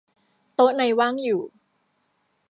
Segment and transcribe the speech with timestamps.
[0.55, 1.41] โต๊ะในว่างอยู่